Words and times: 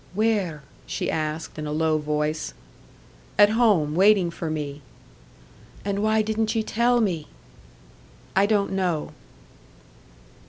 "Where?" 0.15 0.63
she 0.87 1.11
asked, 1.11 1.59
in 1.59 1.67
a 1.67 1.71
low 1.71 1.99
voice. 1.99 2.55
"At 3.37 3.51
home, 3.51 3.93
waiting 3.93 4.31
for 4.31 4.49
me." 4.49 4.81
"And 5.85 6.01
why 6.01 6.23
didn't 6.23 6.55
ye 6.55 6.63
tell 6.63 6.99
me?" 7.01 7.27
"I 8.35 8.47
don't 8.47 8.71
know." 8.71 9.11